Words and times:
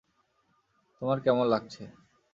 তোমার 0.95 1.17
কেমন 1.21 1.45
লাগছে? 1.47 1.83